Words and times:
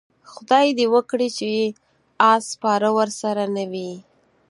خدای 0.31 0.67
دې 0.77 0.85
وکړي 0.93 1.29
چې 1.37 1.49
اس 2.31 2.41
سپاره 2.53 2.89
ورسره 2.97 3.43
نه 3.55 3.63
وي. 3.71 3.91